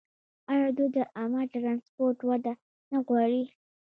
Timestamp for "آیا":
0.51-0.67